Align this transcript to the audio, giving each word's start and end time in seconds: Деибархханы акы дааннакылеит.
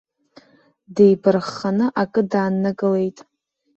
Деибархханы 0.95 1.85
акы 2.01 2.21
дааннакылеит. 2.31 3.17